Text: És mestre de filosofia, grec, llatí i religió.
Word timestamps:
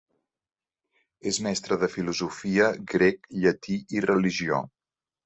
És 1.31 1.39
mestre 1.47 1.77
de 1.83 1.89
filosofia, 1.95 2.71
grec, 2.95 3.29
llatí 3.45 3.77
i 3.99 4.03
religió. 4.07 4.65